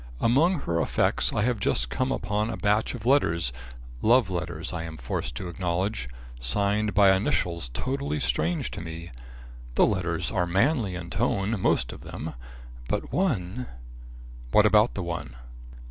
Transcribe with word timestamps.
Among 0.19 0.61
her 0.61 0.81
effects 0.81 1.31
I 1.31 1.43
have 1.43 1.59
just 1.59 1.91
come 1.91 2.11
upon 2.11 2.49
a 2.49 2.57
batch 2.57 2.95
of 2.95 3.05
letters 3.05 3.53
love 4.01 4.31
letters 4.31 4.73
I 4.73 4.81
am 4.81 4.97
forced 4.97 5.35
to 5.35 5.47
acknowledge 5.47 6.09
signed 6.39 6.95
by 6.95 7.15
initials 7.15 7.69
totally 7.69 8.19
strange 8.19 8.71
to 8.71 8.81
me. 8.81 9.11
The 9.75 9.85
letters 9.85 10.31
are 10.31 10.47
manly 10.47 10.95
in 10.95 11.11
tone 11.11 11.61
most 11.61 11.93
of 11.93 12.01
them 12.01 12.33
but 12.89 13.13
one" 13.13 13.67
"What 14.53 14.65
about 14.65 14.95
the 14.95 15.03
one?" 15.03 15.35